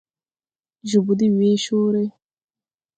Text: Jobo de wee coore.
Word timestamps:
Jobo 0.89 1.11
de 1.19 1.27
wee 1.37 1.57
coore. 1.63 2.03